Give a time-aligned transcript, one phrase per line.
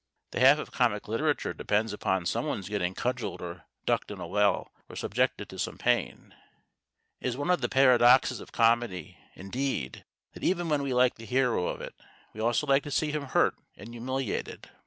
[0.31, 4.71] The half of comic literature depends upon someone's getting cudgelled or ducked in a well,
[4.89, 6.33] or subjected to some pain.
[7.19, 10.03] It is one of the paradoxes of comedy, indeed,
[10.33, 11.93] that, even when we like the hero of it,
[12.33, 14.71] we also like to see him hurt and humiliated.